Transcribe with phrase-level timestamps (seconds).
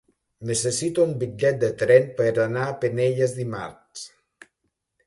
[0.51, 4.09] Necessito un bitllet de tren per anar a Penelles dimarts.